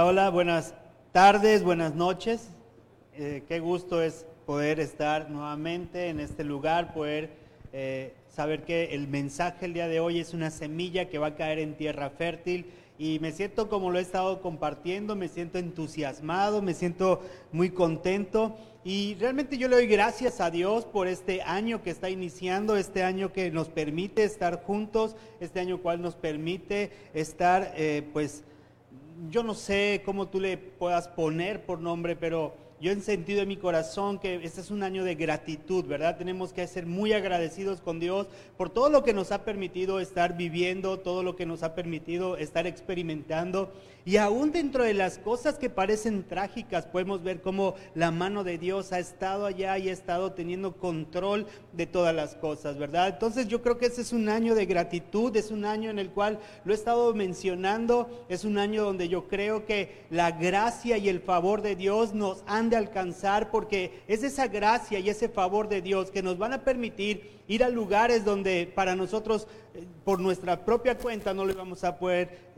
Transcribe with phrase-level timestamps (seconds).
[0.00, 0.74] Hola, buenas
[1.10, 2.50] tardes, buenas noches.
[3.14, 7.30] Eh, qué gusto es poder estar nuevamente en este lugar, poder
[7.72, 11.34] eh, saber que el mensaje el día de hoy es una semilla que va a
[11.34, 12.66] caer en tierra fértil
[12.96, 17.20] y me siento como lo he estado compartiendo, me siento entusiasmado, me siento
[17.50, 22.08] muy contento y realmente yo le doy gracias a Dios por este año que está
[22.08, 28.08] iniciando, este año que nos permite estar juntos, este año cual nos permite estar eh,
[28.12, 28.44] pues
[29.30, 33.48] yo no sé cómo tú le puedas poner por nombre, pero yo he sentido en
[33.48, 36.16] mi corazón que este es un año de gratitud, ¿verdad?
[36.16, 40.36] Tenemos que ser muy agradecidos con Dios por todo lo que nos ha permitido estar
[40.36, 43.72] viviendo, todo lo que nos ha permitido estar experimentando.
[44.08, 48.56] Y aún dentro de las cosas que parecen trágicas, podemos ver cómo la mano de
[48.56, 53.08] Dios ha estado allá y ha estado teniendo control de todas las cosas, ¿verdad?
[53.08, 56.08] Entonces yo creo que ese es un año de gratitud, es un año en el
[56.08, 61.10] cual lo he estado mencionando, es un año donde yo creo que la gracia y
[61.10, 65.68] el favor de Dios nos han de alcanzar porque es esa gracia y ese favor
[65.68, 70.20] de Dios que nos van a permitir ir a lugares donde para nosotros eh, por
[70.20, 72.52] nuestra propia cuenta no le vamos a poder,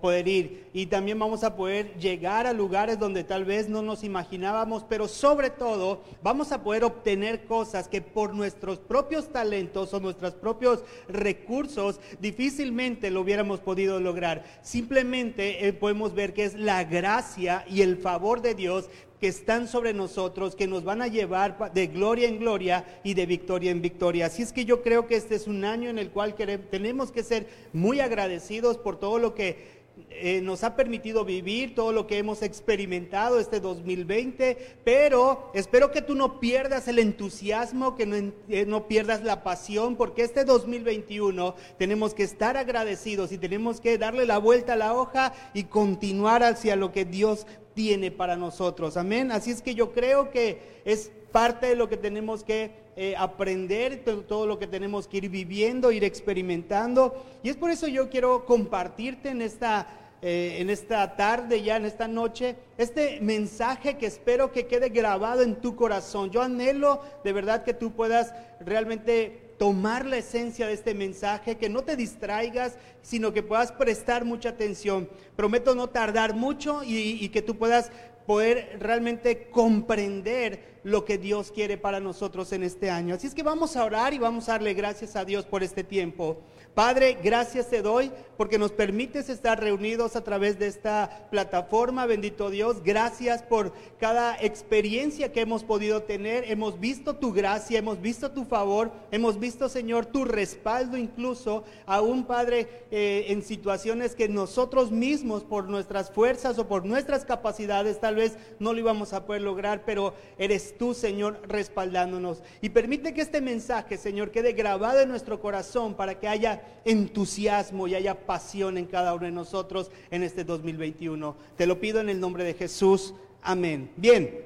[0.00, 0.66] poder ir.
[0.72, 5.08] Y también vamos a poder llegar a lugares donde tal vez no nos imaginábamos, pero
[5.08, 10.82] sobre todo vamos a poder obtener cosas que por nuestros propios talentos o nuestros propios
[11.08, 14.44] recursos difícilmente lo hubiéramos podido lograr.
[14.62, 18.88] Simplemente eh, podemos ver que es la gracia y el favor de Dios
[19.20, 23.26] que están sobre nosotros, que nos van a llevar de gloria en gloria y de
[23.26, 24.26] victoria en victoria.
[24.26, 27.22] Así es que yo creo que este es un año en el cual tenemos que
[27.22, 29.79] ser muy agradecidos por todo lo que
[30.10, 36.02] eh, nos ha permitido vivir, todo lo que hemos experimentado este 2020, pero espero que
[36.02, 38.16] tú no pierdas el entusiasmo, que no,
[38.48, 43.98] eh, no, pierdas la pasión, porque este 2021 tenemos que estar agradecidos y tenemos que
[43.98, 48.96] darle la vuelta a la hoja y continuar hacia lo que Dios tiene para nosotros.
[48.96, 49.32] Amén.
[49.32, 54.04] Así es que yo creo que es parte de lo que tenemos que eh, aprender,
[54.28, 57.24] todo, lo que tenemos que ir viviendo, ir experimentando.
[57.42, 59.86] Y es por eso yo quiero compartirte en esta,
[60.20, 65.42] eh, en esta tarde, ya en esta noche, este mensaje que espero que quede grabado
[65.42, 66.30] en tu corazón.
[66.30, 71.68] Yo anhelo de verdad que tú puedas realmente tomar la esencia de este mensaje, que
[71.68, 75.08] no te distraigas, sino que puedas prestar mucha atención.
[75.36, 77.92] Prometo no tardar mucho y, y que tú puedas
[78.30, 83.16] poder realmente comprender lo que Dios quiere para nosotros en este año.
[83.16, 85.82] Así es que vamos a orar y vamos a darle gracias a Dios por este
[85.82, 86.38] tiempo.
[86.74, 92.48] Padre, gracias te doy porque nos permites estar reunidos a través de esta plataforma, bendito
[92.48, 92.82] Dios.
[92.82, 96.50] Gracias por cada experiencia que hemos podido tener.
[96.50, 102.24] Hemos visto tu gracia, hemos visto tu favor, hemos visto, Señor, tu respaldo incluso, aún,
[102.24, 108.14] Padre, eh, en situaciones que nosotros mismos, por nuestras fuerzas o por nuestras capacidades, tal
[108.14, 112.42] vez no lo íbamos a poder lograr, pero eres tú, Señor, respaldándonos.
[112.62, 117.86] Y permite que este mensaje, Señor, quede grabado en nuestro corazón para que haya entusiasmo
[117.88, 121.36] y haya pasión en cada uno de nosotros en este 2021.
[121.56, 123.14] Te lo pido en el nombre de Jesús.
[123.42, 123.90] Amén.
[123.96, 124.44] Bien,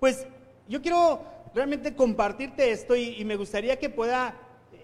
[0.00, 0.26] pues
[0.68, 1.22] yo quiero
[1.54, 4.34] realmente compartirte esto y, me gustaría que pueda,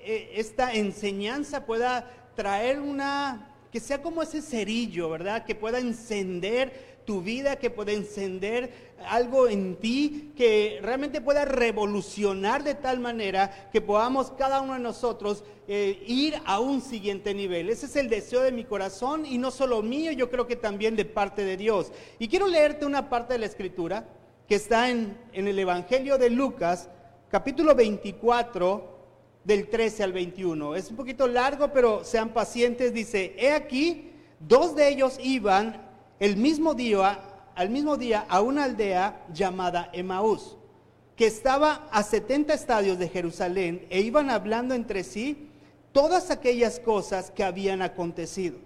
[0.05, 5.45] eh, esta enseñanza pueda traer una, que sea como ese cerillo, ¿verdad?
[5.45, 12.65] Que pueda encender tu vida, que pueda encender algo en ti, que realmente pueda revolucionar
[12.65, 17.69] de tal manera que podamos cada uno de nosotros eh, ir a un siguiente nivel.
[17.69, 20.97] Ese es el deseo de mi corazón y no solo mío, yo creo que también
[20.97, 21.93] de parte de Dios.
[22.19, 24.09] Y quiero leerte una parte de la escritura
[24.49, 26.89] que está en, en el Evangelio de Lucas,
[27.31, 28.95] capítulo 24,
[29.45, 30.75] del 13 al 21.
[30.75, 32.93] Es un poquito largo, pero sean pacientes.
[32.93, 34.11] Dice, he aquí,
[34.41, 35.84] dos de ellos iban
[36.25, 37.21] el mismo día,
[37.55, 40.57] al mismo día a una aldea llamada Emaús,
[41.17, 45.51] que estaba a 70 estadios de Jerusalén e iban hablando entre sí
[45.93, 48.57] todas aquellas cosas que habían acontecido.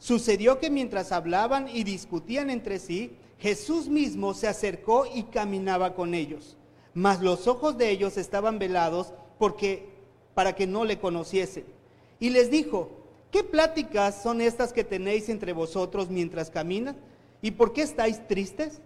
[0.00, 6.14] Sucedió que mientras hablaban y discutían entre sí, Jesús mismo se acercó y caminaba con
[6.14, 6.56] ellos,
[6.94, 9.88] mas los ojos de ellos estaban velados porque
[10.34, 11.64] para que no le conociesen.
[12.18, 13.03] Y les dijo,
[13.34, 16.96] ¿Qué pláticas son estas que tenéis entre vosotros mientras caminan?
[17.42, 18.80] ¿Y por qué estáis tristes?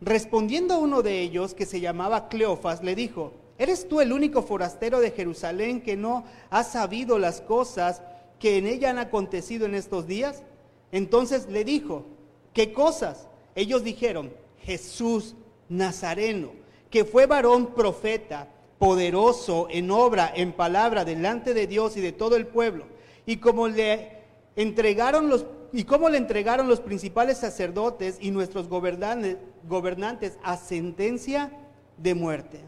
[0.00, 5.00] Respondiendo uno de ellos, que se llamaba Cleofas, le dijo, ¿eres tú el único forastero
[5.00, 8.00] de Jerusalén que no ha sabido las cosas
[8.38, 10.44] que en ella han acontecido en estos días?
[10.92, 12.06] Entonces le dijo,
[12.54, 13.28] ¿qué cosas?
[13.54, 14.32] Ellos dijeron,
[14.62, 15.34] Jesús
[15.68, 16.52] Nazareno,
[16.88, 18.48] que fue varón profeta,
[18.78, 23.68] poderoso en obra, en palabra, delante de Dios y de todo el pueblo y como
[23.68, 24.20] le
[24.56, 29.36] entregaron los y cómo le entregaron los principales sacerdotes y nuestros gobernantes,
[29.68, 31.52] gobernantes a sentencia
[31.96, 32.60] de muerte.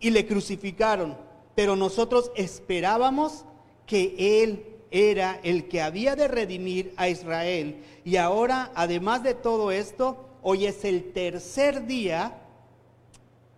[0.00, 1.16] Y le crucificaron,
[1.54, 3.44] pero nosotros esperábamos
[3.86, 7.82] que Él era el que había de redimir a Israel.
[8.04, 12.43] Y ahora, además de todo esto, hoy es el tercer día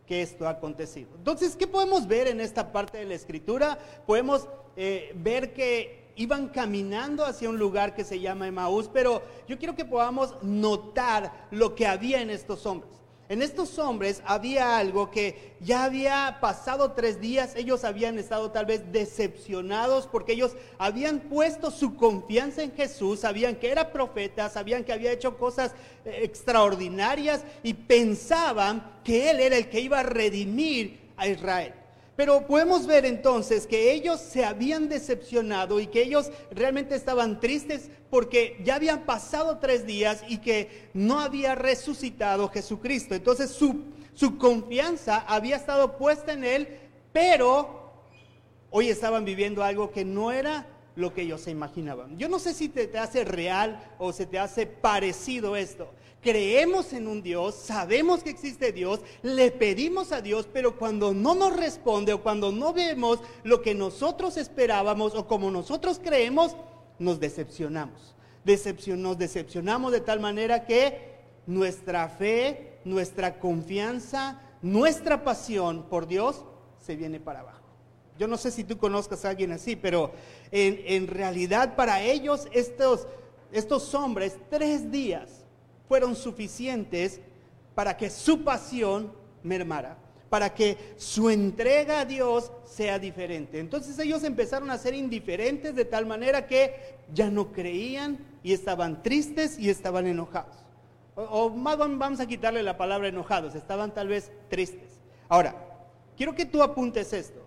[0.06, 1.11] que esto ha acontecido.
[1.17, 3.79] Entonces, ¿qué podemos ver en esta parte de la escritura?
[4.06, 9.58] Podemos eh, ver que iban caminando hacia un lugar que se llama Emaús, pero yo
[9.58, 12.93] quiero que podamos notar lo que había en estos hombres.
[13.28, 18.67] En estos hombres había algo que ya había pasado tres días, ellos habían estado tal
[18.67, 24.84] vez decepcionados porque ellos habían puesto su confianza en Jesús, sabían que era profeta, sabían
[24.84, 25.73] que había hecho cosas
[26.05, 31.75] eh, extraordinarias y pensaban que Él era el que iba a redimir a Israel.
[32.17, 37.91] Pero podemos ver entonces que ellos se habían decepcionado y que ellos realmente estaban tristes
[38.09, 43.15] porque ya habían pasado tres días y que no había resucitado Jesucristo.
[43.15, 43.85] Entonces su,
[44.15, 46.79] su confianza había estado puesta en Él,
[47.13, 47.93] pero
[48.71, 50.67] hoy estaban viviendo algo que no era
[50.97, 52.19] lo que ellos se imaginaban.
[52.19, 55.89] Yo no sé si te, te hace real o se te hace parecido esto
[56.27, 61.37] creemos en un Dios, sabemos que existe Dios, le pedimos a Dios, pero cuando no
[61.37, 66.57] nos responde o cuando no vemos lo que nosotros esperábamos o como nosotros creemos,
[66.99, 68.17] nos decepcionamos.
[68.45, 71.15] nos decepcionamos de tal manera que
[71.47, 76.45] nuestra fe, nuestra confianza, nuestra pasión por Dios
[76.79, 77.66] se viene para abajo.
[78.19, 80.13] Yo no sé si tú conozcas a alguien así, pero
[80.51, 83.07] en, realidad para ellos estos,
[83.53, 85.45] estos hombres, tres días
[85.89, 87.21] fueron suficientes
[87.75, 89.99] para que su pasión mermara,
[90.31, 93.61] para que su entrega a Dios sea diferente.
[93.61, 99.03] Entonces ellos empezaron a ser indiferentes de tal manera que ya no creían y estaban
[99.03, 100.55] tristes y estaban enojados.
[101.15, 105.01] O, más vamos a quitarle la palabra enojados, estaban tal vez tristes.
[105.29, 105.55] Ahora,
[106.17, 107.46] quiero que tú apuntes esto.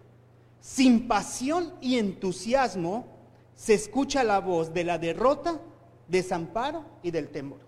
[0.61, 3.07] Sin pasión y entusiasmo
[3.55, 5.59] se escucha la voz de la derrota,
[6.07, 7.59] desamparo y del temor.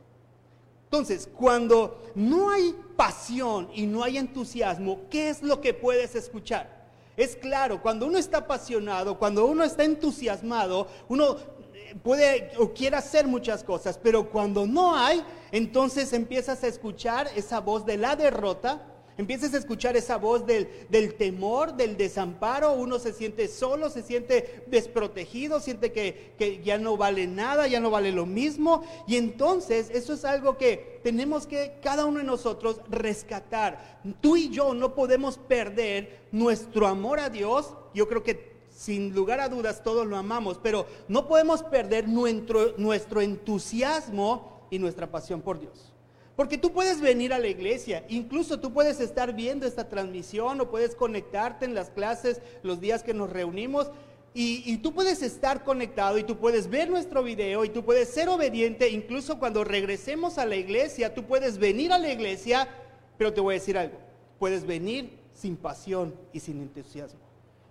[0.85, 6.81] Entonces, cuando no hay pasión y no hay entusiasmo, ¿qué es lo que puedes escuchar?
[7.15, 11.37] Es claro, cuando uno está apasionado, cuando uno está entusiasmado, uno
[11.73, 17.29] eh, puede o quiere hacer muchas cosas, pero cuando no hay, entonces empiezas a escuchar
[17.35, 18.81] esa voz de la derrota,
[19.17, 20.67] Empiezas a escuchar esa voz del,
[21.15, 26.97] temor, del desamparo, uno se siente solo, se siente desprotegido, siente que, que, ya no
[26.97, 28.83] vale nada, ya no vale lo mismo.
[29.07, 34.01] Y entonces eso es algo que tenemos que cada uno de nosotros rescatar.
[34.21, 37.73] Tú y yo no podemos perder nuestro amor a Dios.
[37.93, 42.73] Yo creo que sin lugar a dudas todos lo amamos, pero no podemos perder nuestro,
[42.77, 45.91] nuestro entusiasmo y nuestra pasión por Dios.
[46.35, 50.71] Porque tú puedes venir a la iglesia, incluso tú puedes estar viendo esta transmisión o
[50.71, 53.91] puedes conectarte en las clases los días que nos reunimos
[54.33, 58.29] y, tú puedes estar conectado y tú puedes ver nuestro video y tú puedes ser
[58.29, 62.69] obediente, incluso cuando regresemos a la iglesia, tú puedes venir a la iglesia,
[63.17, 63.97] pero te voy a decir algo,
[64.39, 67.19] puedes venir sin pasión y sin entusiasmo.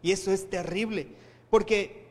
[0.03, 1.09] Y eso es terrible,
[1.49, 2.10] porque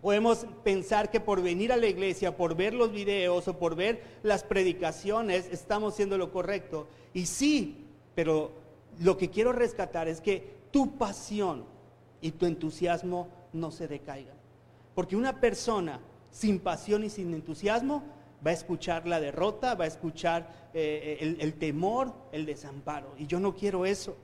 [0.00, 4.02] Podemos pensar que por venir a la iglesia, por ver los videos o por ver
[4.22, 6.86] las predicaciones, estamos haciendo lo correcto.
[7.14, 8.52] Y sí, pero
[9.00, 11.64] lo que quiero rescatar es que tu pasión
[12.20, 14.36] y tu entusiasmo no se decaigan.
[14.94, 18.02] Porque una persona sin pasión y sin entusiasmo
[18.46, 23.14] va a escuchar la derrota, va a escuchar eh, el, el temor, el desamparo.
[23.18, 24.16] Y yo no quiero eso.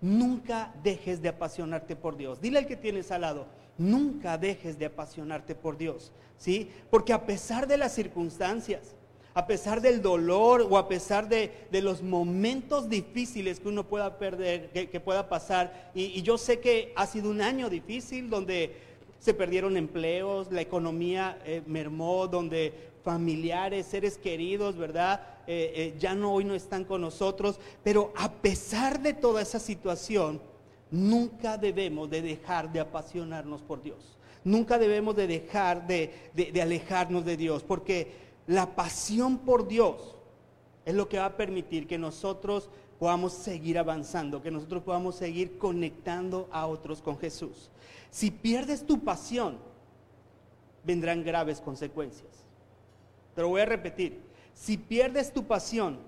[0.00, 2.40] Nunca dejes de apasionarte por Dios.
[2.40, 3.46] Dile al que tienes al lado,
[3.78, 6.70] nunca dejes de apasionarte por Dios, ¿sí?
[6.90, 8.94] Porque a pesar de las circunstancias,
[9.34, 14.70] a pesar del dolor o a pesar de, los momentos difíciles que uno pueda perder,
[14.70, 18.76] que, pueda pasar, y, yo sé que ha sido un año difícil donde
[19.18, 25.20] se perdieron empleos, la economía eh, mermó, donde familiares, seres queridos, ¿verdad?
[25.46, 29.58] Eh, eh, ya no hoy no están con nosotros, pero a pesar de toda esa
[29.58, 30.40] situación,
[30.94, 34.16] Nunca debemos de dejar de apasionarnos por Dios.
[34.44, 36.12] Nunca debemos de dejar de,
[36.62, 38.12] alejarnos de Dios, porque
[38.46, 40.14] la pasión por Dios
[40.84, 42.70] es lo que va a permitir que nosotros
[43.00, 47.72] podamos seguir avanzando, que nosotros podamos seguir conectando a otros con Jesús.
[48.12, 49.58] Si pierdes tu pasión,
[50.84, 52.30] vendrán graves consecuencias.
[53.34, 54.20] Te lo voy a repetir.
[54.54, 55.98] Si pierdes tu pasión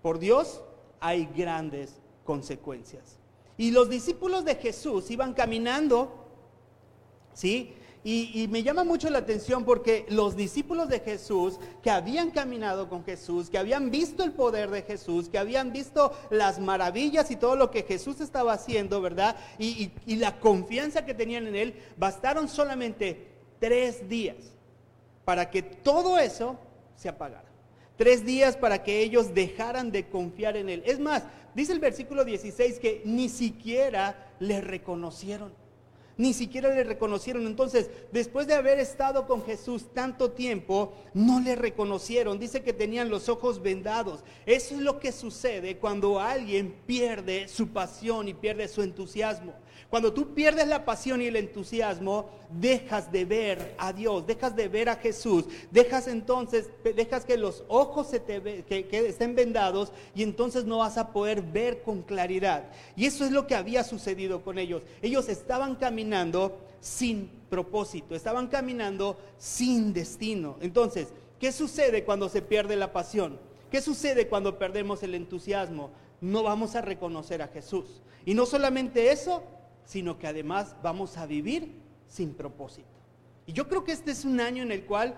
[0.00, 0.62] por Dios,
[1.00, 3.19] hay grandes consecuencias.
[3.60, 6.10] Y los discípulos de Jesús iban caminando,
[7.34, 7.74] ¿sí?
[8.02, 13.04] Y, me llama mucho la atención porque los discípulos de Jesús que habían caminado con
[13.04, 17.54] Jesús, que habían visto el poder de Jesús, que habían visto las maravillas y todo
[17.54, 19.36] lo que Jesús estaba haciendo, ¿verdad?
[19.58, 24.38] Y, la confianza que tenían en Él, bastaron solamente tres días
[25.26, 26.58] para que todo eso
[26.96, 27.49] se apagara.
[28.00, 30.82] Tres días para que ellos dejaran de confiar en Él.
[30.86, 31.22] Es más,
[31.54, 35.52] dice el versículo 16 que ni siquiera le reconocieron
[36.20, 37.46] ni siquiera le reconocieron.
[37.46, 42.38] Entonces, después de haber estado con Jesús tanto tiempo, no le reconocieron.
[42.38, 44.22] Dice que tenían los ojos vendados.
[44.44, 49.54] Eso es lo que sucede cuando alguien pierde su pasión y pierde su entusiasmo.
[49.88, 54.68] Cuando tú pierdes la pasión y el entusiasmo, dejas de ver a Dios, dejas de
[54.68, 60.22] ver a Jesús, dejas entonces, dejas que los ojos se te que, estén vendados y
[60.22, 62.70] entonces no vas a poder ver con claridad.
[62.96, 64.82] Y eso es lo que había sucedido con ellos.
[65.02, 70.56] Ellos estaban caminando sin propósito, estaban caminando sin destino.
[70.60, 71.08] Entonces,
[71.38, 73.38] ¿qué sucede cuando se pierde la pasión?
[73.70, 75.90] ¿Qué sucede cuando perdemos el entusiasmo?
[76.20, 78.02] No vamos a reconocer a Jesús.
[78.24, 79.42] Y no solamente eso,
[79.90, 81.74] sino que además vamos a vivir
[82.06, 82.86] sin propósito.
[83.44, 85.16] Y yo creo que este es un año en el cual,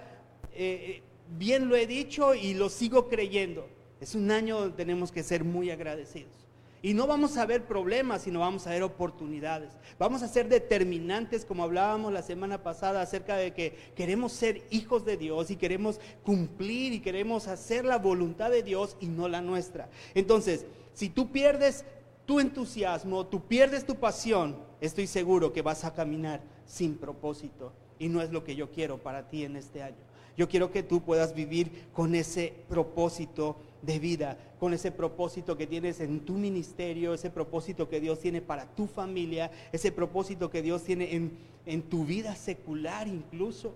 [0.55, 1.03] eh, eh,
[1.37, 3.69] bien lo he dicho y lo sigo creyendo,
[4.01, 6.33] es un año donde tenemos que ser muy agradecidos.
[6.81, 9.73] Y no vamos a ver problemas, sino vamos a ver oportunidades.
[9.99, 15.05] Vamos a ser determinantes, como hablábamos la semana pasada, acerca de que queremos ser hijos
[15.05, 19.43] de Dios y queremos cumplir y queremos hacer la voluntad de Dios y no la
[19.43, 19.91] nuestra.
[20.15, 20.65] Entonces,
[20.95, 21.85] si tú pierdes
[22.33, 27.75] tu entusiasmo, tú pierdes tu pasión, estoy seguro que vas a caminar sin propósito.
[27.99, 30.03] Y no es lo que yo quiero para ti en este año.
[30.35, 35.67] Yo quiero que tú puedas vivir con ese propósito de vida, con ese propósito que
[35.67, 40.63] tienes en tu ministerio, ese propósito que Dios tiene para tu familia, ese propósito que
[40.63, 41.37] Dios tiene en,
[41.67, 43.75] en tu vida secular incluso.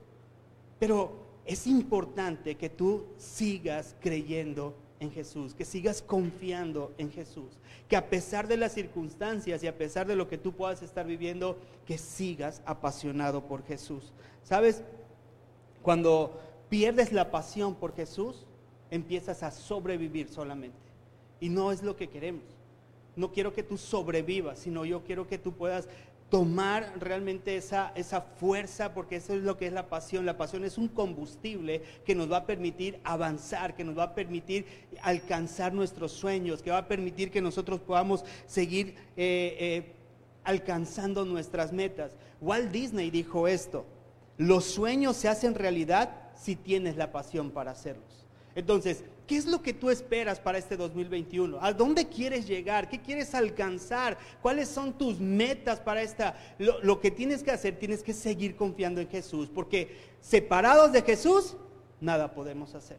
[0.78, 1.12] Pero
[1.44, 8.08] es importante que tú sigas creyendo en Jesús, que sigas confiando en Jesús, que a
[8.08, 11.98] pesar de las circunstancias y a pesar de lo que tú puedas estar viviendo, que
[11.98, 14.12] sigas apasionado por Jesús.
[14.42, 14.82] ¿Sabes?
[15.82, 18.46] Cuando pierdes la pasión por Jesús,
[18.90, 20.78] empiezas a sobrevivir solamente.
[21.40, 22.44] Y no es lo que queremos.
[23.14, 25.88] No quiero que tú sobrevivas, sino yo quiero que tú puedas
[26.30, 30.26] tomar realmente esa, esa fuerza, porque eso es lo que es la pasión.
[30.26, 34.14] La pasión es un combustible que nos va a permitir avanzar, que nos va a
[34.14, 34.66] permitir
[35.02, 39.92] alcanzar nuestros sueños, que va a permitir que nosotros podamos seguir eh, eh,
[40.42, 42.16] alcanzando nuestras metas.
[42.40, 43.86] Walt Disney dijo esto,
[44.36, 48.26] los sueños se hacen realidad si tienes la pasión para hacerlos.
[48.54, 51.58] Entonces, ¿qué es lo que tú esperas para este 2021?
[51.60, 52.88] ¿A dónde quieres llegar?
[52.88, 54.16] ¿Qué quieres alcanzar?
[54.40, 56.36] ¿Cuáles son tus metas para esta?
[56.58, 61.56] Lo, que tienes que hacer, tienes que seguir confiando en Jesús, porque separados de Jesús,
[62.00, 62.98] nada podemos hacer.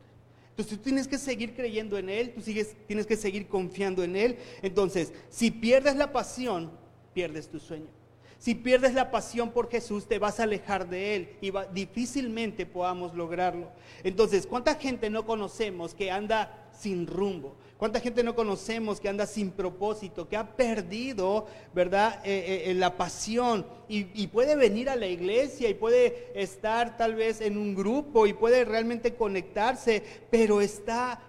[0.50, 4.15] Entonces tú tienes que seguir creyendo en Él, tú sigues, tienes que seguir confiando en
[4.15, 4.38] Él.
[4.62, 6.72] Entonces, si pierdes la pasión,
[7.13, 7.97] pierdes tu sueño.
[8.39, 13.15] Si pierdes la pasión por Jesús, te vas a alejar de Él y difícilmente podamos
[13.15, 13.72] lograrlo.
[14.03, 17.56] Entonces, ¿cuánta gente no conocemos que anda sin rumbo?
[17.77, 22.96] ¿Cuánta gente no conocemos que anda sin propósito, que ha perdido, verdad, eh, eh, la
[22.96, 27.75] pasión y, y, puede venir a la iglesia y puede estar tal vez en un
[27.75, 31.22] grupo y puede realmente conectarse, pero está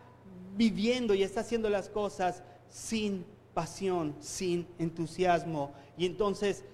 [0.57, 5.73] viviendo y está haciendo las cosas sin pasión, sin entusiasmo.
[5.97, 6.65] Y entonces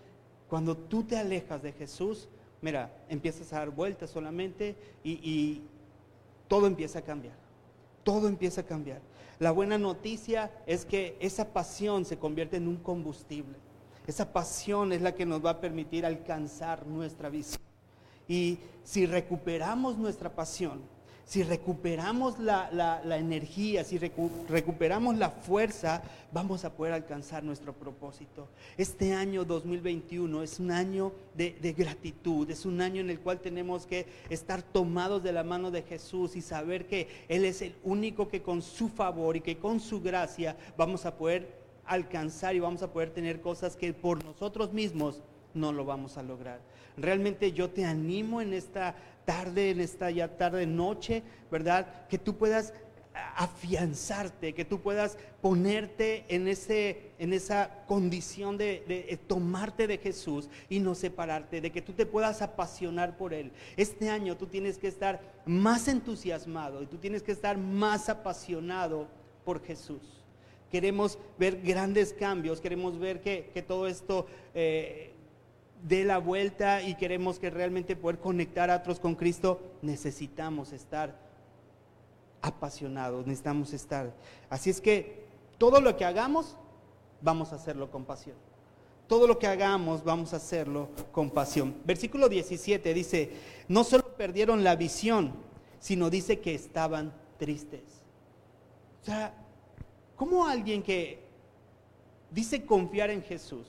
[0.54, 2.28] cuando tú te alejas de Jesús,
[2.62, 5.62] mira, empiezas a dar vueltas solamente y,
[6.46, 7.34] todo empieza a cambiar.
[8.04, 9.00] Todo empieza a cambiar.
[9.40, 13.56] La buena noticia es que esa pasión se convierte en un combustible.
[14.06, 17.60] Esa pasión es la que nos va a permitir alcanzar nuestra visión.
[18.28, 20.82] Y si recuperamos nuestra pasión,
[21.24, 26.02] si recuperamos la, energía, si recuperamos la fuerza,
[26.32, 28.48] vamos a poder alcanzar nuestro propósito.
[28.76, 33.40] Este año 2021 es un año de, de, gratitud, es un año en el cual
[33.40, 37.74] tenemos que estar tomados de la mano de Jesús y saber que Él es el
[37.84, 42.60] único que con su favor y que con su gracia vamos a poder alcanzar y
[42.60, 45.22] vamos a poder tener cosas que por nosotros mismos
[45.54, 46.60] no lo vamos a lograr.
[46.96, 48.94] Realmente yo te animo en esta
[49.24, 52.06] tarde, en esta ya tarde, noche, ¿verdad?
[52.08, 52.72] Que tú puedas
[53.36, 60.80] afianzarte, que tú puedas ponerte en, ese, en esa condición de, tomarte de Jesús y
[60.80, 63.52] no separarte, de que tú te puedas apasionar por Él.
[63.76, 69.08] Este año tú tienes que estar más entusiasmado y tú tienes que estar más apasionado
[69.44, 70.02] por Jesús.
[70.70, 74.26] Queremos ver grandes cambios, queremos ver que, todo esto...
[74.54, 75.13] Eh,
[75.84, 81.14] dé la vuelta y queremos que realmente poder conectar a otros con Cristo, necesitamos estar
[82.40, 84.12] apasionados, necesitamos estar.
[84.48, 85.24] Así es que
[85.58, 86.56] todo lo que hagamos,
[87.20, 88.36] vamos a hacerlo con pasión.
[89.06, 91.74] Todo lo que hagamos, vamos a hacerlo con pasión.
[91.84, 93.30] Versículo 17 dice,
[93.68, 95.34] no solo perdieron la visión,
[95.78, 97.82] sino dice que estaban tristes.
[99.02, 99.34] O sea,
[100.16, 101.22] ¿cómo alguien que
[102.30, 103.66] dice confiar en Jesús,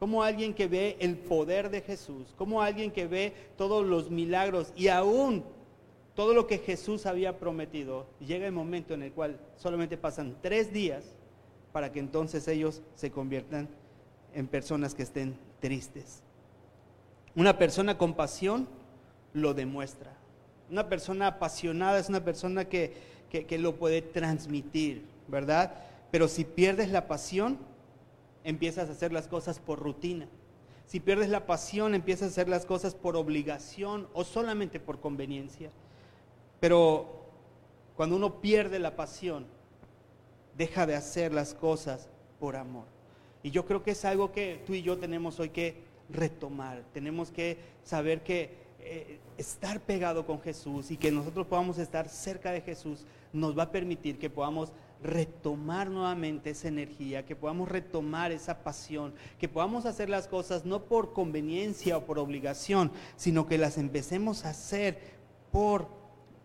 [0.00, 4.72] como alguien que ve el poder de Jesús, como alguien que ve todos los milagros
[4.74, 5.44] y aún
[6.14, 10.72] todo lo que Jesús había prometido, llega el momento en el cual solamente pasan tres
[10.72, 11.04] días
[11.70, 13.68] para que entonces ellos se conviertan
[14.34, 16.22] en personas que estén tristes.
[17.36, 18.68] Una persona con pasión
[19.34, 20.16] lo demuestra.
[20.70, 22.94] Una persona apasionada es una persona que,
[23.28, 25.74] que, lo puede transmitir, ¿verdad?
[26.10, 27.58] Pero si pierdes la pasión,
[28.44, 30.28] empiezas a hacer las cosas por rutina.
[30.86, 35.70] Si pierdes la pasión, empiezas a hacer las cosas por obligación o solamente por conveniencia.
[36.58, 37.26] Pero
[37.96, 39.46] cuando uno pierde la pasión,
[40.56, 42.86] deja de hacer las cosas por amor.
[43.42, 45.76] Y yo creo que es algo que tú y yo tenemos hoy que
[46.10, 46.82] retomar.
[46.92, 52.50] Tenemos que saber que eh, estar pegado con Jesús y que nosotros podamos estar cerca
[52.52, 58.32] de Jesús nos va a permitir que podamos retomar nuevamente esa energía, que podamos retomar
[58.32, 63.58] esa pasión, que podamos hacer las cosas no por conveniencia o por obligación, sino que
[63.58, 64.98] las empecemos a hacer
[65.52, 65.88] por,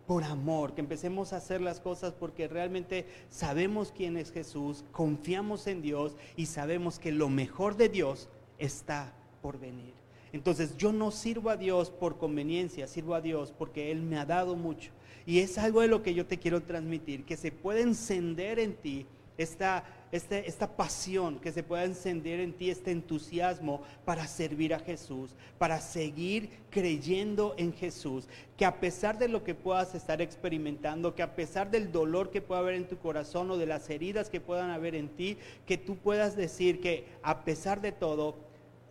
[0.07, 5.67] por amor, que empecemos a hacer las cosas porque realmente sabemos quién es Jesús, confiamos
[5.67, 9.93] en Dios y sabemos que lo mejor de Dios está por venir.
[10.31, 14.25] Entonces yo no sirvo a Dios por conveniencia, sirvo a Dios porque Él me ha
[14.25, 14.91] dado mucho.
[15.25, 18.75] Y es algo de lo que yo te quiero transmitir, que se puede encender en
[18.75, 19.05] ti
[19.37, 24.79] esta, este, esta pasión, que se pueda encender en ti este entusiasmo para servir a
[24.79, 31.15] Jesús, para seguir creyendo en Jesús, que a pesar de lo que puedas estar experimentando,
[31.15, 34.29] que a pesar del dolor que pueda haber en tu corazón o de las heridas
[34.29, 38.35] que puedan haber en ti, que tú puedas decir que a pesar de todo,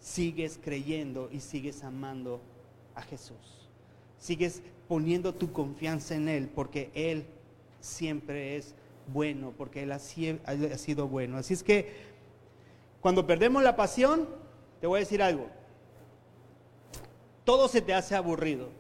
[0.01, 2.43] sigues creyendo y sigues amando
[2.95, 3.71] a Jesús.
[4.19, 7.25] Sigues poniendo tu confianza en Él porque Él
[7.81, 8.75] siempre es
[9.13, 11.39] bueno, porque Él ha sido bueno.
[11.39, 12.15] Así es que
[13.01, 14.27] cuando perdemos la pasión,
[14.81, 15.47] te voy a decir algo,
[17.45, 18.71] todo se te hace aburrido.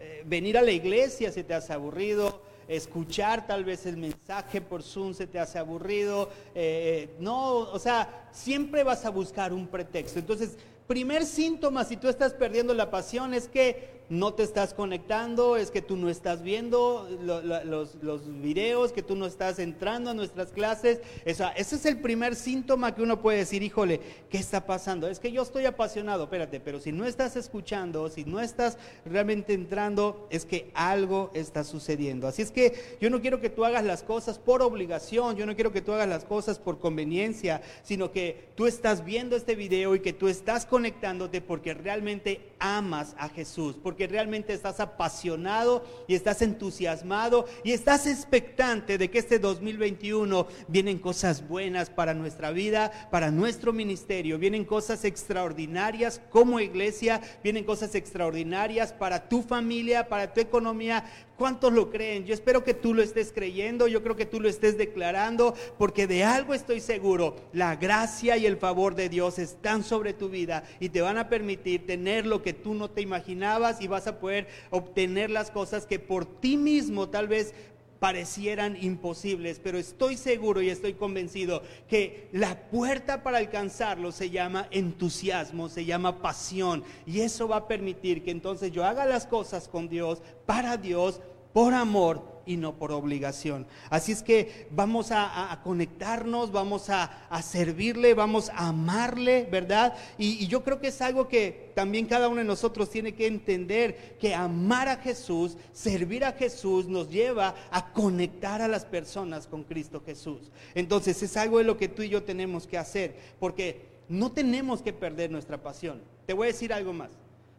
[0.00, 4.82] Eh, venir a la iglesia se te hace aburrido, escuchar tal vez el mensaje por
[4.82, 6.28] Zoom se te hace aburrido.
[6.54, 10.18] Eh, no, o sea, siempre vas a buscar un pretexto.
[10.18, 10.56] Entonces,
[10.88, 15.70] primer síntoma si tú estás perdiendo la pasión es que no te estás conectando, es
[15.70, 21.00] que tú no estás viendo los, videos, que tú no estás entrando a nuestras clases.
[21.24, 25.08] ese es el primer síntoma que uno puede decir, híjole, ¿qué está pasando?
[25.08, 29.52] Es que yo estoy apasionado, espérate, pero si no estás escuchando, si no estás realmente
[29.52, 32.26] entrando, es que algo está sucediendo.
[32.26, 35.54] Así es que yo no quiero que tú hagas las cosas por obligación, yo no
[35.54, 39.94] quiero que tú hagas las cosas por conveniencia, sino que tú estás viendo este video
[39.94, 46.14] y que tú estás conectándote porque realmente amas a Jesús, porque realmente estás apasionado y
[46.14, 52.92] estás entusiasmado y estás expectante de que este 2021 vienen cosas buenas para nuestra vida,
[53.10, 60.32] para nuestro ministerio, vienen cosas extraordinarias como iglesia, vienen cosas extraordinarias para tu familia, para
[60.32, 61.02] tu economía,
[61.38, 62.24] ¿Cuántos lo creen?
[62.24, 66.08] Yo espero que tú lo estés creyendo, yo creo que tú lo estés declarando, porque
[66.08, 70.64] de algo estoy seguro, la gracia y el favor de Dios están sobre tu vida
[70.80, 74.18] y te van a permitir tener lo que tú no te imaginabas y vas a
[74.18, 77.54] poder obtener las cosas que por ti mismo tal vez
[77.98, 84.68] parecieran imposibles, pero estoy seguro y estoy convencido que la puerta para alcanzarlo se llama
[84.70, 89.68] entusiasmo, se llama pasión, y eso va a permitir que entonces yo haga las cosas
[89.68, 91.20] con Dios, para Dios,
[91.52, 93.66] por amor y no por obligación.
[93.90, 97.10] Así es que vamos a, conectarnos, vamos a,
[97.42, 99.94] servirle, vamos a amarle, ¿verdad?
[100.16, 103.26] Y, y, yo creo que es algo que también cada uno de nosotros tiene que
[103.26, 109.46] entender, que amar a Jesús, servir a Jesús nos lleva a conectar a las personas
[109.46, 110.50] con Cristo Jesús.
[110.74, 114.80] Entonces es algo de lo que tú y yo tenemos que hacer, porque no tenemos
[114.80, 116.00] que perder nuestra pasión.
[116.24, 117.10] Te voy a decir algo más.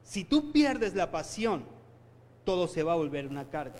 [0.04, 1.63] Si tú pierdes la pasión,
[2.43, 3.80] todo se va a volver una carga.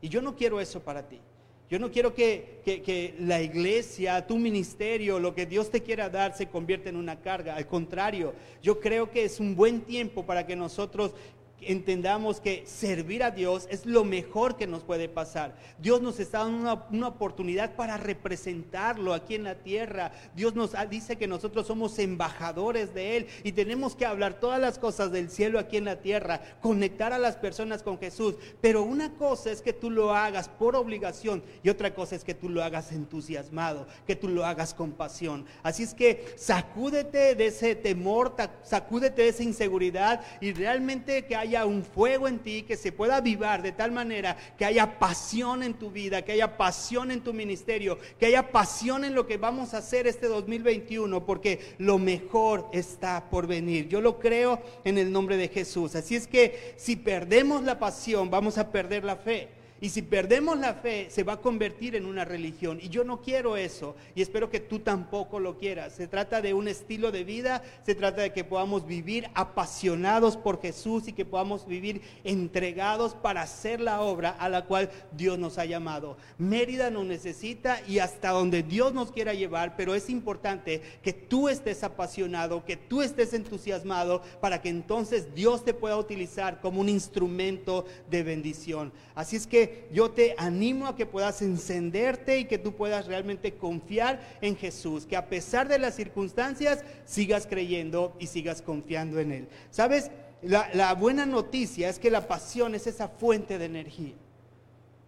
[0.00, 1.20] Y yo no quiero eso para ti.
[1.68, 6.46] Yo no quiero que, la iglesia, tu ministerio, lo que Dios te quiera dar se
[6.46, 7.56] convierta en una carga.
[7.56, 11.12] Al contrario, yo creo que es un buen tiempo para que nosotros
[11.60, 15.56] entendamos que servir a Dios es lo mejor que nos puede pasar.
[15.78, 20.12] Dios nos está dando una, oportunidad para representarlo aquí en la tierra.
[20.34, 24.78] Dios nos dice que nosotros somos embajadores de Él y tenemos que hablar todas las
[24.78, 28.34] cosas del cielo aquí en la tierra, conectar a las personas con Jesús.
[28.60, 32.34] Pero una cosa es que tú lo hagas por obligación y otra cosa es que
[32.34, 35.46] tú lo hagas entusiasmado, que tú lo hagas con pasión.
[35.62, 41.64] Así es que sacúdete de ese temor, sacúdete de esa inseguridad y realmente que haya
[41.64, 45.74] un fuego en ti, que se pueda avivar de tal manera que haya pasión en
[45.74, 49.72] tu vida, que haya pasión en tu ministerio, que haya pasión en lo que vamos
[49.72, 53.88] a hacer este 2021, porque lo mejor está por venir.
[53.88, 55.94] Yo lo creo en el nombre de Jesús.
[55.94, 59.48] Así es que si perdemos la pasión, vamos a perder la fe.
[59.80, 62.78] Y si perdemos la fe, se va a convertir en una religión.
[62.80, 63.94] Y yo no quiero eso.
[64.14, 65.94] Y espero que tú tampoco lo quieras.
[65.94, 67.62] Se trata de un estilo de vida.
[67.84, 73.42] Se trata de que podamos vivir apasionados por Jesús y que podamos vivir entregados para
[73.42, 76.16] hacer la obra a la cual Dios nos ha llamado.
[76.38, 79.76] Mérida nos necesita y hasta donde Dios nos quiera llevar.
[79.76, 85.64] Pero es importante que tú estés apasionado, que tú estés entusiasmado para que entonces Dios
[85.66, 88.92] te pueda utilizar como un instrumento de bendición.
[89.14, 93.54] Así es que yo te animo a que puedas encenderte y que tú puedas realmente
[93.54, 99.32] confiar en Jesús, que a pesar de las circunstancias sigas creyendo y sigas confiando en
[99.32, 99.48] Él.
[99.70, 100.10] ¿Sabes?
[100.42, 104.14] La, la buena noticia es que la pasión es esa fuente de energía.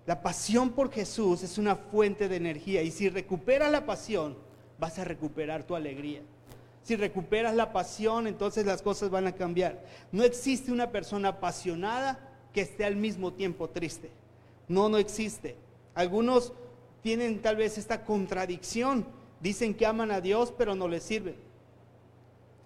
[0.07, 4.37] La pasión por Jesús es una fuente de energía y si recuperas la pasión,
[4.79, 6.23] vas a recuperar tu alegría.
[6.83, 9.85] Si recuperas la pasión, entonces las cosas van a cambiar.
[10.11, 12.19] No existe una persona apasionada
[12.55, 14.11] que esté al mismo tiempo triste.
[14.69, 15.57] No, no existe.
[15.95, 16.53] Algunos
[17.03, 19.07] tienen tal vez esta contradicción.
[19.41, 21.37] Dicen que aman a Dios, pero no les sirven.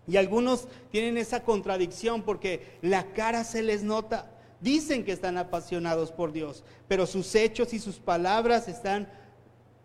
[0.07, 4.31] Y algunos tienen esa contradicción porque la cara se les nota.
[4.61, 9.09] Dicen que están apasionados por Dios, pero sus hechos y sus palabras están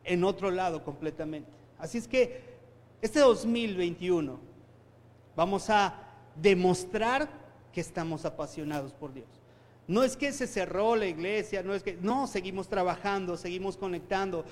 [0.03, 1.49] en otro lado completamente.
[1.77, 2.41] Así es que
[3.01, 4.39] este 2021
[5.35, 6.03] vamos a
[6.35, 7.29] demostrar
[7.71, 9.27] que estamos apasionados por Dios.
[9.87, 14.43] No es que se cerró la iglesia, no es que, no, seguimos trabajando, seguimos conectando.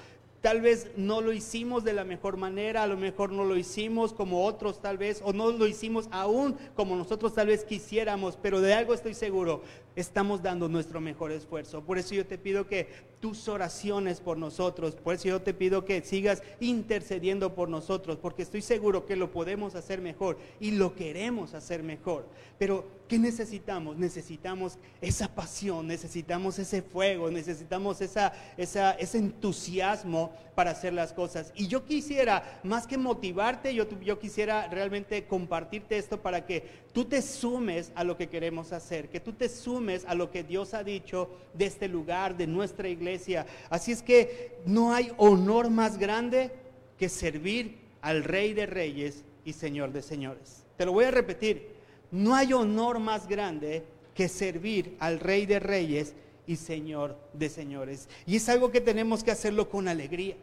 [0.42, 4.14] Tal vez no lo hicimos de la mejor manera, a lo mejor no lo hicimos
[4.14, 8.62] como otros tal vez, o no lo hicimos aún como nosotros tal vez quisiéramos, pero
[8.62, 9.64] de algo estoy seguro,
[9.96, 11.84] estamos dando nuestro mejor esfuerzo.
[11.84, 12.88] Por eso yo te pido que
[13.20, 18.44] tus oraciones por nosotros, por eso yo te pido que sigas intercediendo por nosotros, porque
[18.44, 22.28] estoy seguro que lo podemos hacer mejor y lo queremos hacer mejor.
[22.58, 23.98] Pero ¿Qué necesitamos?
[23.98, 31.52] Necesitamos esa pasión, necesitamos ese fuego, necesitamos esa, ese entusiasmo para hacer las cosas.
[31.56, 37.06] Y yo quisiera, más que motivarte, yo, yo quisiera realmente compartirte esto para que tú
[37.06, 40.74] te sumes a lo que queremos hacer, que tú te sumes a lo que Dios
[40.74, 43.46] ha dicho de este lugar, de nuestra iglesia.
[43.70, 46.52] Así es que no hay honor más grande
[46.98, 50.64] que servir al Rey de Reyes y Señor de Señores.
[50.78, 51.76] Te lo voy a repetir.
[52.12, 56.14] No hay honor más grande que servir al Rey de Reyes
[56.48, 58.08] y Señor de Señores.
[58.26, 60.36] Y es algo que tenemos que hacerlo con alegría.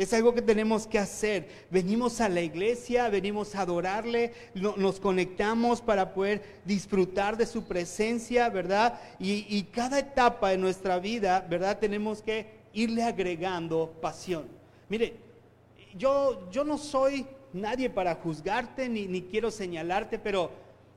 [0.00, 1.46] Es algo que tenemos que hacer.
[1.70, 8.48] Venimos a la iglesia, venimos a adorarle, nos conectamos para poder disfrutar de su presencia,
[8.48, 8.98] ¿verdad?
[9.18, 11.78] Y, y, cada etapa de nuestra vida, ¿verdad?
[11.78, 14.46] Tenemos que irle agregando pasión.
[14.88, 15.16] Mire,
[15.98, 20.50] yo, yo no soy nadie para juzgarte ni, ni quiero señalarte, pero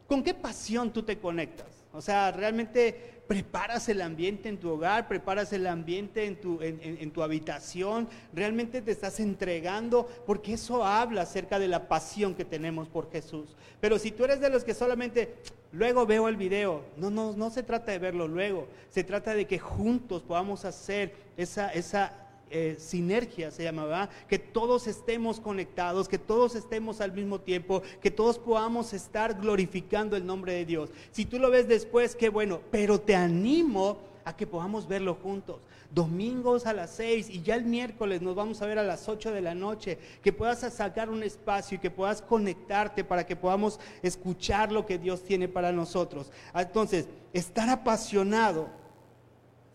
[0.08, 1.68] ¿Con qué pasión tú te conectas?
[1.92, 7.12] O sea, realmente preparas el ambiente en tu hogar, preparas el ambiente en tu, en,
[7.12, 12.88] tu habitación, realmente te estás entregando, porque eso habla acerca de la pasión que tenemos
[12.90, 13.56] por Jesús.
[13.80, 15.36] Pero si tú eres de los que solamente
[15.72, 19.46] luego veo el video, no, no, no se trata de verlo luego, se trata de
[19.46, 26.20] que juntos podamos hacer esa, esa eh, sinergia, se llamaba, que todos estemos conectados, que
[26.20, 30.90] todos estemos al mismo tiempo, que todos podamos estar glorificando el nombre de Dios.
[31.12, 35.62] Si tú lo ves después, qué bueno, pero te animo a que podamos verlo juntos.
[35.92, 39.32] Domingos a las seis y ya el miércoles nos vamos a ver a las 8
[39.32, 39.98] de la noche.
[40.24, 44.98] Que puedas sacar un espacio y que puedas conectarte para que podamos escuchar lo que
[44.98, 46.32] Dios tiene para nosotros.
[46.54, 48.70] Entonces, estar apasionado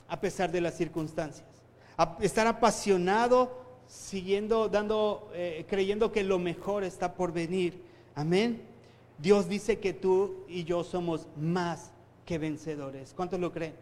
[0.09, 1.47] a pesar de las circunstancias
[2.20, 7.82] estar apasionado, siguiendo, dando, eh, creyendo que lo mejor está por venir.
[8.14, 8.62] Amén.
[9.18, 11.90] Dios dice que tú y yo somos más
[12.24, 13.12] que vencedores.
[13.14, 13.74] ¿Cuántos lo creen?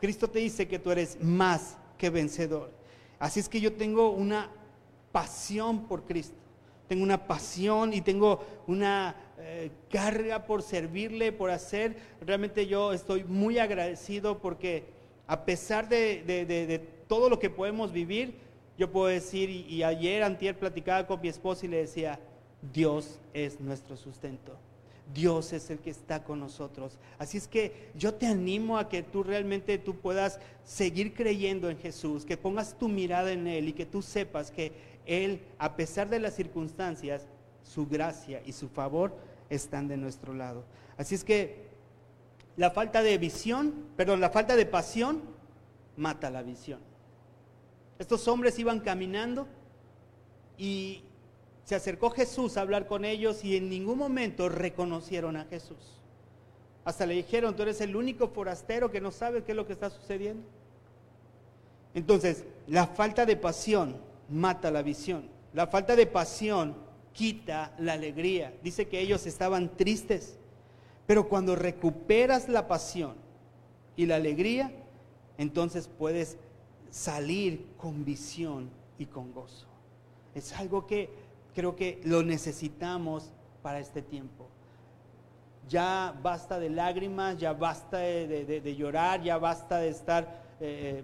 [0.00, 2.70] Cristo te dice que tú eres más que vencedor.
[3.18, 4.50] Así es que yo tengo una
[5.12, 6.36] pasión por Cristo.
[6.88, 11.96] tengo una pasión y tengo una eh, carga por servirle, por hacer.
[12.20, 14.84] Realmente yo estoy muy agradecido porque
[15.26, 18.34] a pesar de, todo lo que podemos vivir,
[18.76, 22.18] yo puedo decir, y, ayer antier platicaba con mi esposa y le decía,
[22.72, 24.56] Dios es nuestro sustento.
[25.12, 26.98] Dios es el que está con nosotros.
[27.18, 31.78] Así es que yo te animo a que tú realmente tú puedas seguir creyendo en
[31.78, 34.72] Jesús, que pongas tu mirada en Él y que tú sepas que
[35.04, 37.26] Él, a pesar de las circunstancias,
[37.62, 39.14] su gracia y su favor
[39.50, 40.64] están de nuestro lado.
[40.96, 41.64] Así es que
[42.56, 45.22] la falta de visión, perdón, la falta de pasión
[45.96, 46.80] mata la visión.
[47.98, 49.46] Estos hombres iban caminando
[50.58, 51.02] y
[51.64, 56.00] se acercó Jesús a hablar con ellos y en ningún momento reconocieron a Jesús.
[56.84, 59.72] Hasta le dijeron, tú eres el único forastero que no sabe qué es lo que
[59.72, 60.46] está sucediendo.
[61.94, 63.96] Entonces, la falta de pasión
[64.28, 65.28] mata la visión.
[65.54, 66.74] La falta de pasión
[67.12, 68.52] quita la alegría.
[68.62, 70.36] Dice que ellos estaban tristes.
[71.06, 73.14] Pero cuando recuperas la pasión
[73.96, 74.72] y la alegría,
[75.38, 76.36] entonces puedes
[76.94, 79.66] salir con visión y con gozo.
[80.32, 81.10] Es algo que
[81.52, 84.46] creo que lo necesitamos para este tiempo.
[85.68, 91.02] Ya basta de lágrimas, ya basta de, llorar, ya basta de estar eh,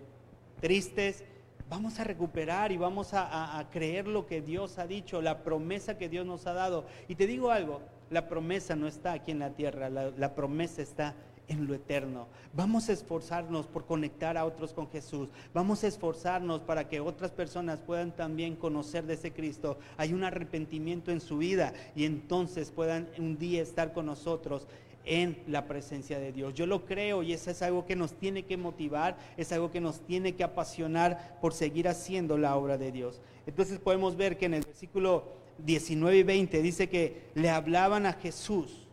[0.61, 1.25] tristes.
[1.69, 6.09] Vamos a recuperar y vamos a, creer lo que Dios ha dicho, la promesa que
[6.09, 6.87] Dios nos ha dado.
[7.09, 10.83] Y te digo algo, la promesa no está aquí en la tierra, la, la promesa
[10.83, 11.17] está
[11.51, 12.29] en lo eterno.
[12.55, 15.29] Vamos a esforzarnos por conectar a otros con Jesús.
[15.53, 19.77] Vamos a esforzarnos para que otras personas puedan también conocer de ese Cristo.
[19.97, 24.67] Hay un arrepentimiento en su vida y entonces puedan un día estar con nosotros
[25.05, 26.55] en la presencia de Dios.
[26.55, 29.81] Yo lo creo y eso es algo que nos tiene que motivar, es algo que
[29.81, 33.21] nos tiene que apasionar por seguir haciendo la obra de Dios.
[33.47, 35.25] Entonces podemos ver que en el versículo
[35.59, 38.87] 19 y 20 dice que le hablaban a Jesús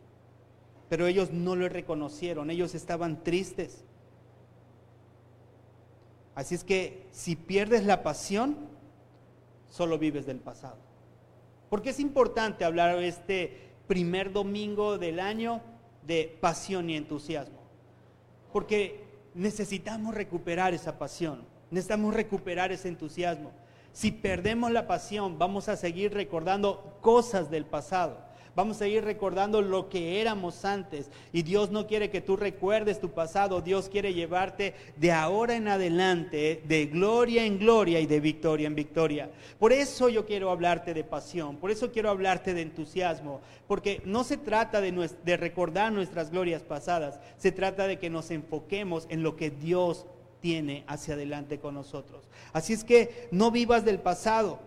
[0.89, 3.83] pero ellos no lo reconocieron, ellos estaban tristes.
[6.35, 8.57] Así es que si pierdes la pasión,
[9.69, 10.77] solo vives del pasado.
[11.69, 15.61] Porque es importante hablar este primer domingo del año
[16.05, 17.59] de pasión y entusiasmo.
[18.53, 23.51] Porque necesitamos recuperar esa pasión, necesitamos recuperar ese entusiasmo.
[23.91, 28.26] Si perdemos la pasión, vamos a seguir recordando cosas del pasado.
[28.57, 31.11] Vamos a ir recordando lo que éramos antes.
[31.31, 33.61] Y Dios no quiere que tú recuerdes tu pasado.
[33.61, 38.73] Dios quiere llevarte de ahora en adelante, de gloria en gloria y de victoria en
[38.73, 39.29] victoria.
[39.59, 41.57] Por eso yo quiero hablarte de pasión.
[41.57, 43.41] Por eso quiero hablarte de entusiasmo.
[43.67, 47.19] Porque no se trata de, de recordar nuestras glorias pasadas.
[47.37, 50.07] Se trata de que nos enfoquemos en lo que Dios
[50.41, 52.23] tiene hacia adelante con nosotros.
[52.53, 54.57] Así es que no vivas del pasado.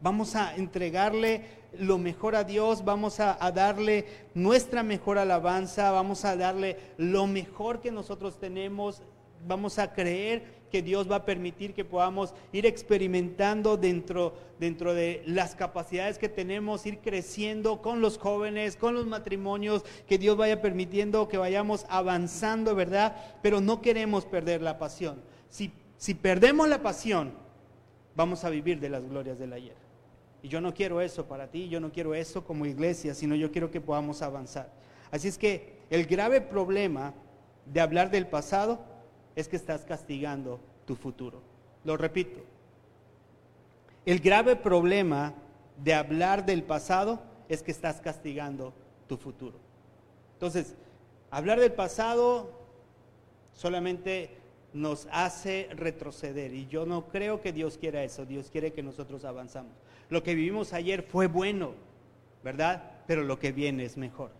[0.00, 6.36] Vamos a entregarle lo mejor a Dios, vamos a, darle nuestra mejor alabanza, vamos a
[6.36, 9.02] darle lo mejor que nosotros tenemos,
[9.46, 15.22] vamos a creer que Dios va a permitir que podamos ir experimentando dentro, dentro de
[15.26, 20.60] las capacidades que tenemos, ir creciendo con los jóvenes, con los matrimonios, que Dios vaya
[20.60, 23.16] permitiendo que vayamos avanzando, ¿verdad?
[23.42, 25.22] Pero no queremos perder la pasión.
[25.48, 27.32] Si, si perdemos la pasión,
[28.14, 29.87] vamos a vivir de las glorias del ayer.
[30.42, 33.50] Y yo no quiero eso para ti, yo no quiero eso como iglesia, sino yo
[33.50, 34.70] quiero que podamos avanzar.
[35.10, 37.14] Así es que el grave problema
[37.66, 38.80] de hablar del pasado
[39.34, 41.42] es que estás castigando tu futuro.
[41.84, 42.40] Lo repito.
[44.04, 45.34] El grave problema
[45.76, 48.72] de hablar del pasado es que estás castigando
[49.06, 49.58] tu futuro.
[50.34, 50.74] Entonces,
[51.30, 52.50] hablar del pasado
[53.52, 54.30] solamente
[54.72, 59.24] nos hace retroceder y yo no creo que Dios quiera eso, Dios quiere que nosotros
[59.24, 59.72] avanzamos.
[60.10, 61.74] Lo que vivimos ayer fue bueno,
[62.42, 62.82] ¿verdad?
[63.06, 64.30] Pero lo que viene es mejor.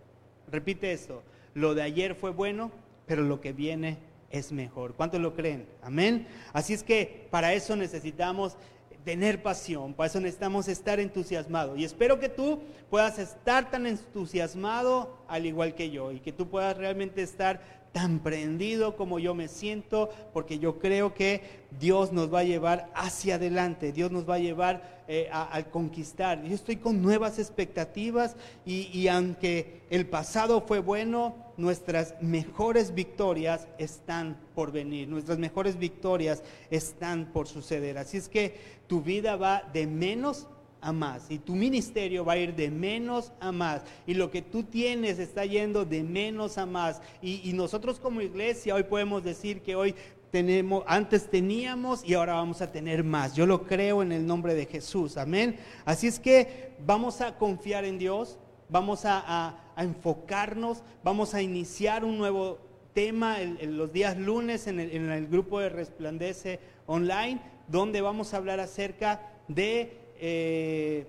[0.50, 1.22] Repite esto,
[1.54, 2.70] lo de ayer fue bueno,
[3.06, 3.98] pero lo que viene
[4.30, 4.94] es mejor.
[4.94, 5.66] ¿Cuántos lo creen?
[5.82, 6.26] Amén.
[6.52, 8.56] Así es que para eso necesitamos
[9.04, 11.78] tener pasión, para eso necesitamos estar entusiasmados.
[11.78, 16.48] Y espero que tú puedas estar tan entusiasmado al igual que yo y que tú
[16.48, 21.42] puedas realmente estar tan prendido como yo me siento, porque yo creo que
[21.78, 26.42] Dios nos va a llevar hacia adelante, Dios nos va a llevar eh, a, conquistar.
[26.42, 33.66] Yo estoy con nuevas expectativas y, y aunque el pasado fue bueno, nuestras mejores victorias
[33.78, 37.98] están por venir, nuestras mejores victorias están por suceder.
[37.98, 40.46] Así es que tu vida va de menos
[40.80, 41.30] a más.
[41.30, 43.82] Y tu ministerio va a ir de menos a más.
[44.06, 47.00] Y lo que tú tienes está yendo de menos a más.
[47.22, 49.94] Y, nosotros como iglesia hoy podemos decir que hoy
[50.30, 53.34] tenemos, antes teníamos y ahora vamos a tener más.
[53.34, 55.56] Yo lo creo en el nombre de Jesús, amén.
[55.84, 58.38] Así es que vamos a confiar en Dios,
[58.68, 62.58] vamos a, enfocarnos, vamos a iniciar un nuevo
[62.94, 68.60] tema en, los días lunes en el, grupo de Resplandece Online, donde vamos a hablar
[68.60, 70.07] acerca de...
[70.20, 71.06] Eh,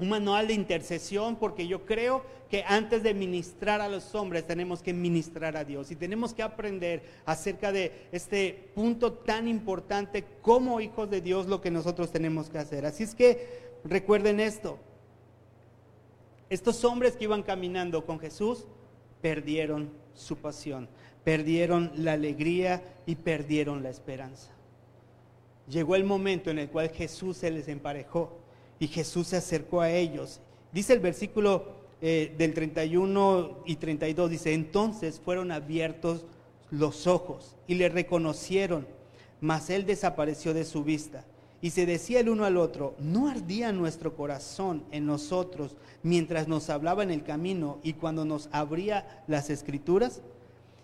[0.00, 4.82] un manual de intercesión, porque yo creo que antes de ministrar a los hombres tenemos
[4.82, 10.80] que ministrar a Dios y tenemos que aprender acerca de este punto tan importante como
[10.80, 12.86] hijos de Dios lo que nosotros tenemos que hacer.
[12.86, 14.78] Así es que recuerden esto,
[16.48, 18.66] estos hombres que iban caminando con Jesús
[19.20, 20.88] perdieron su pasión,
[21.22, 24.50] perdieron la alegría y perdieron la esperanza.
[25.70, 28.36] Llegó el momento en el cual Jesús se les emparejó
[28.80, 30.40] y Jesús se acercó a ellos.
[30.72, 36.24] Dice el versículo eh, del 31 y 32, dice, entonces fueron abiertos
[36.70, 38.86] los ojos y le reconocieron,
[39.40, 41.24] mas él desapareció de su vista.
[41.62, 46.70] Y se decía el uno al otro, ¿no ardía nuestro corazón en nosotros mientras nos
[46.70, 50.22] hablaba en el camino y cuando nos abría las escrituras?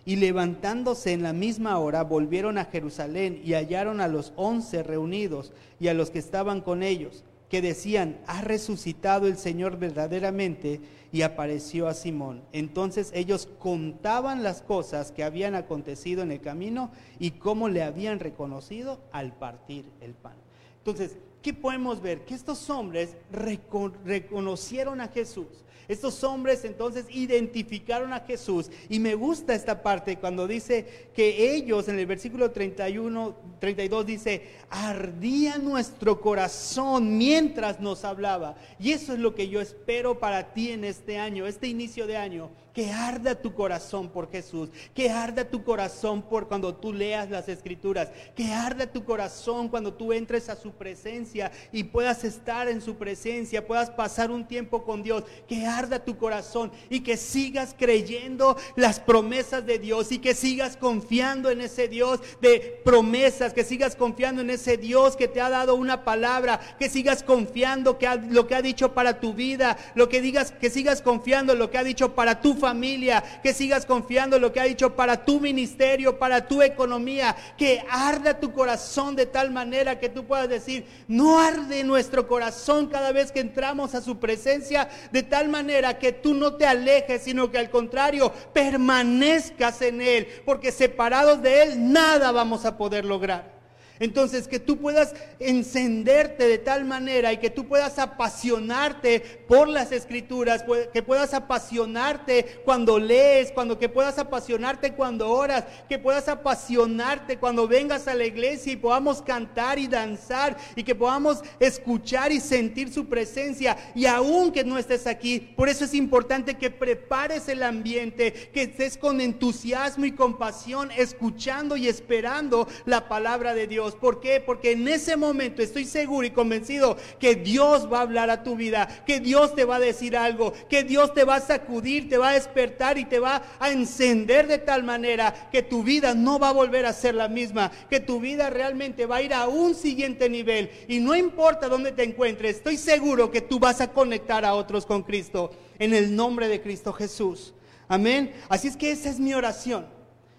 [0.07, 5.53] Y levantándose en la misma hora, volvieron a Jerusalén y hallaron a los once reunidos
[5.79, 10.81] y a los que estaban con ellos que decían, ha resucitado el Señor verdaderamente
[11.13, 12.43] y apareció a Simón.
[12.53, 18.19] Entonces ellos contaban las cosas que habían acontecido en el camino y cómo le habían
[18.19, 20.35] reconocido al partir el pan.
[20.79, 22.25] Entonces, ¿qué podemos ver?
[22.25, 28.71] Que estos hombres reconocieron a Jesús estos hombres entonces identificaron a Jesús.
[28.89, 34.43] Y me gusta esta parte cuando dice que ellos, en el versículo 31, 32 dice,
[34.71, 38.57] ardía nuestro corazón mientras nos hablaba.
[38.79, 42.17] Y eso es lo que yo espero para ti en este año, este inicio de
[42.17, 47.31] año que arda tu corazón por Jesús, que arda tu corazón por cuando tú leas
[47.31, 52.69] las escrituras, que arda tu corazón cuando tú entres a su presencia y puedas estar
[52.69, 57.17] en su presencia, puedas pasar un tiempo con Dios, que arda tu corazón y que
[57.17, 63.55] sigas creyendo las promesas de Dios y que sigas confiando en ese Dios de promesas,
[63.55, 67.97] que sigas confiando en ese Dios que te ha dado una palabra, que sigas confiando
[67.97, 71.59] que lo que ha dicho para tu vida, lo que digas, que sigas confiando en
[71.59, 74.65] lo que ha dicho para tu familia familia, que sigas confiando en lo que ha
[74.65, 80.09] dicho para tu ministerio, para tu economía, que arda tu corazón de tal manera que
[80.09, 85.23] tú puedas decir, no arde nuestro corazón cada vez que entramos a su presencia, de
[85.23, 90.73] tal manera que tú no te alejes, sino que al contrario, permanezcas en Él, porque
[90.73, 93.56] separados de Él nada vamos a poder lograr.
[93.99, 99.93] Entonces, que tú puedas encenderte de tal manera y que tú puedas apasionarte por las
[99.93, 107.39] escrituras, que puedas apasionarte cuando lees, cuando que puedas apasionarte cuando oras, que puedas apasionarte
[107.39, 112.41] cuando vengas a la iglesia y podamos cantar y danzar y que podamos escuchar y
[112.41, 117.49] sentir su presencia y aún que no estés aquí, por eso es importante que prepares
[117.49, 123.86] el ambiente, que estés con entusiasmo y compasión escuchando y esperando la palabra de Dios.
[123.95, 124.41] ¿Por qué?
[124.41, 128.57] Porque en ese momento estoy seguro y convencido que Dios va a hablar a tu
[128.57, 132.19] vida, que Dios te va a decir algo, que Dios te va a sacudir, te
[132.19, 136.39] va a despertar y te va a encender de tal manera que tu vida no
[136.39, 139.49] va a volver a ser la misma, que tu vida realmente va a ir a
[139.49, 140.71] un siguiente nivel.
[140.89, 144.87] Y no importa dónde te encuentres, estoy seguro que tú vas a conectar a otros
[144.87, 147.55] con Cristo en el nombre de Cristo Jesús.
[147.89, 148.33] Amén.
[148.49, 149.87] Así es que esa es mi oración.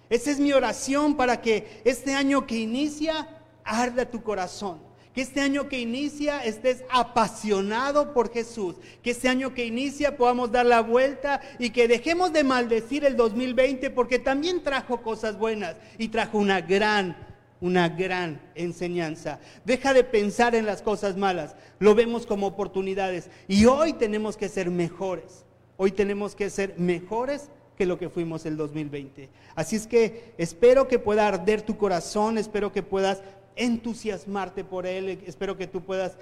[0.09, 3.27] Esa es mi oración para que este año que inicia
[3.67, 4.79] arda tu corazón.
[5.13, 8.75] Que este año que inicia estés apasionado por Jesús.
[9.01, 13.15] Que este año que inicia podamos dar la vuelta y que dejemos de maldecir el
[13.17, 17.17] 2020 porque también trajo cosas buenas y trajo una gran,
[17.61, 19.39] una gran enseñanza.
[19.65, 21.55] Deja de pensar en las cosas malas.
[21.79, 23.31] Lo vemos como oportunidades.
[23.47, 25.45] Y hoy tenemos que ser mejores.
[25.77, 29.29] Hoy tenemos que ser mejores que lo que fuimos el 2020.
[29.55, 33.21] Así es que espero que pueda arder tu corazón, espero que puedas
[33.57, 35.21] entusiasmarte por Él.
[35.25, 36.13] Espero que tú puedas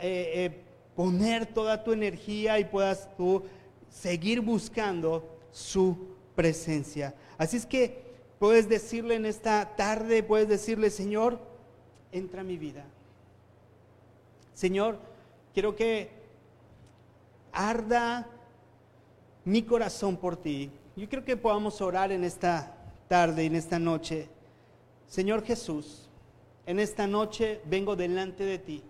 [0.00, 0.60] eh, eh,
[0.96, 3.42] poner toda tu energía y puedas tú
[3.88, 5.96] seguir buscando su
[6.34, 7.14] presencia.
[7.38, 8.02] Así es que
[8.38, 11.38] puedes decirle en esta tarde, puedes decirle, Señor,
[12.12, 12.84] entra a mi vida.
[14.54, 14.98] Señor,
[15.52, 16.10] quiero que
[17.52, 18.28] arda
[19.44, 20.70] mi corazón por ti.
[20.96, 22.76] Yo quiero que podamos orar en esta
[23.08, 24.28] tarde, en esta noche.
[25.06, 26.03] Señor Jesús,
[26.66, 28.82] en esta noche vengo delante de ti.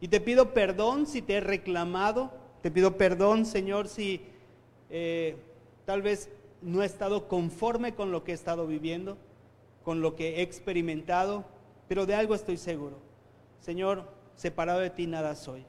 [0.00, 2.32] Y te pido perdón si te he reclamado.
[2.62, 4.22] Te pido perdón, Señor, si
[4.90, 5.36] eh,
[5.84, 6.30] tal vez
[6.62, 9.16] no he estado conforme con lo que he estado viviendo,
[9.84, 11.44] con lo que he experimentado,
[11.88, 12.98] pero de algo estoy seguro.
[13.60, 15.64] Señor, separado de ti nada soy.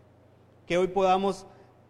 [0.65, 1.45] Que hoy podamos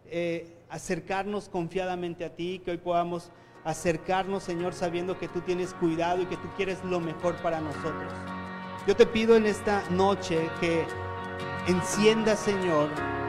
[0.06, 3.30] eh, acercarnos confiadamente a ti, que hoy podamos
[3.64, 8.12] acercarnos, Señor, sabiendo que tú tienes cuidado y que tú quieres lo mejor para nosotros.
[8.88, 10.86] Yo te pido en esta noche que
[11.66, 12.88] encienda, Señor,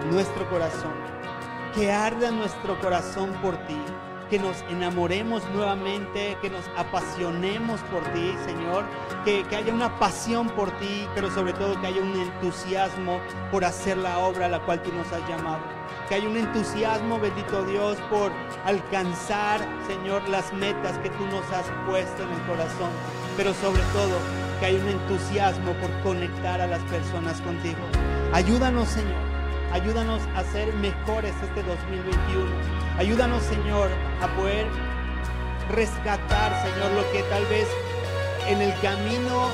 [0.10, 0.93] nuestro corazón,
[1.76, 3.76] que arda nuestro corazón por ti,
[4.30, 8.86] que nos enamoremos nuevamente, que nos apasionemos por ti, Señor,
[9.26, 13.20] que, que, haya una pasión por ti, pero sobre todo que haya un entusiasmo
[13.51, 15.60] por hacer la obra a la cual tú nos has llamado.
[16.07, 18.32] Que haya un entusiasmo, bendito Dios, por
[18.64, 22.91] alcanzar, Señor, las metas que tú nos has puesto en el corazón,
[23.36, 27.80] pero sobre todo que haya un entusiasmo por conectar a las personas contigo.
[28.34, 29.30] Ayúdanos, Señor.
[29.72, 32.45] Ayúdanos a ser mejores este 2021.
[32.97, 33.89] Ayúdanos, Señor,
[34.22, 34.68] a poder
[35.70, 37.68] rescatar, Señor, lo que tal vez
[38.47, 39.49] en el camino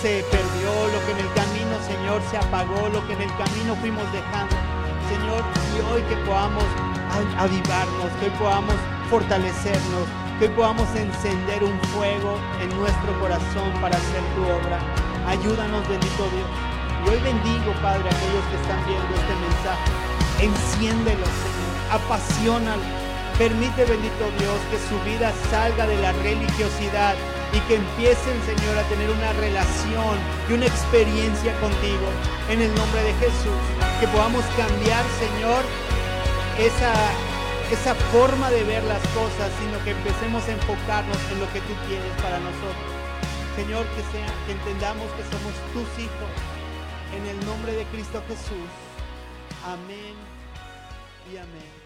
[0.00, 3.76] se perdió, lo que en el camino, Señor, se apagó, lo que en el camino
[3.76, 4.56] fuimos dejando.
[5.08, 5.44] Señor,
[5.76, 6.64] y hoy que podamos
[7.38, 8.74] avivarnos, que hoy podamos
[9.10, 10.08] fortalecernos,
[10.42, 14.82] que podamos encender un fuego en nuestro corazón para hacer tu obra.
[15.24, 16.50] Ayúdanos, bendito Dios.
[17.06, 19.86] Y hoy bendigo, Padre, a aquellos que están viendo este mensaje.
[20.42, 21.94] Enciéndelo, Señor.
[21.94, 22.82] Apasionalo.
[23.38, 27.14] Permite, bendito Dios, que su vida salga de la religiosidad
[27.54, 30.18] y que empiecen, Señor, a tener una relación
[30.50, 32.10] y una experiencia contigo.
[32.50, 33.62] En el nombre de Jesús.
[34.00, 35.62] Que podamos cambiar, Señor,
[36.58, 36.90] esa,
[37.72, 41.72] esa forma de ver las cosas, sino que empecemos a enfocarnos en lo que tú
[41.88, 42.92] tienes para nosotros.
[43.56, 46.32] Señor, que, sea, que entendamos que somos tus hijos
[47.16, 48.68] en el nombre de Cristo Jesús.
[49.64, 50.14] Amén
[51.32, 51.81] y amén.